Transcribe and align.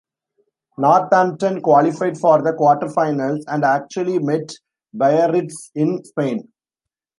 Northampton 0.79 1.61
qualified 1.61 2.17
for 2.17 2.41
the 2.41 2.53
quarter-finals 2.53 3.45
and 3.45 3.63
actually 3.63 4.17
met 4.17 4.51
Biarritz 4.95 5.69
in 5.75 6.03
Spain. 6.03 6.51